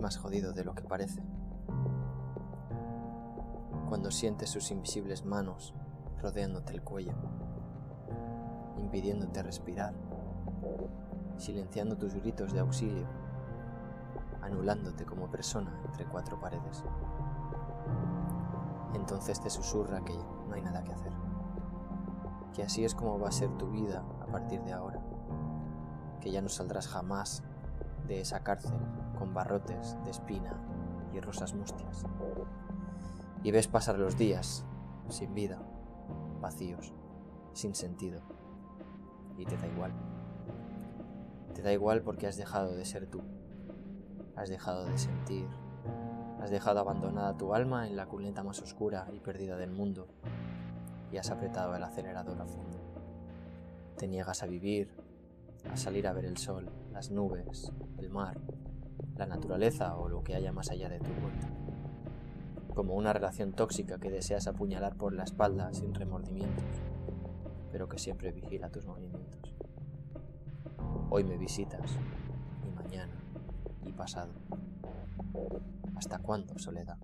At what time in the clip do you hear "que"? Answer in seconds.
0.74-0.84, 20.04-20.16, 20.84-20.92, 22.54-22.62, 26.20-26.30, 60.24-60.34, 63.98-64.10, 67.88-67.98